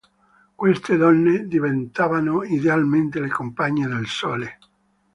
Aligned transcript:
Queste 0.59 0.97
donne 0.97 1.45
diventavano 1.45 2.41
idealmente 2.43 3.19
le 3.19 3.29
compagne 3.29 3.85
del 3.85 4.07
sole. 4.07 4.57